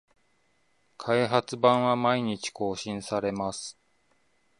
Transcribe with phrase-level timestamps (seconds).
[0.97, 3.77] 開発版は毎日更新されます